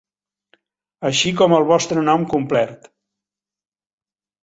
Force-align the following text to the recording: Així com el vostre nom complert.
Així 1.09 1.35
com 1.43 1.55
el 1.59 1.69
vostre 1.73 2.07
nom 2.09 2.27
complert. 2.35 2.93